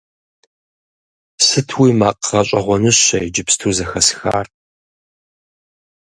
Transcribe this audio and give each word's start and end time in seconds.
Сытуи 1.45 1.91
макъ 1.99 2.21
гъэщӀэгъуэныщэ 2.29 3.17
иджыпсту 3.27 3.71
зэхэсхар! 3.77 4.47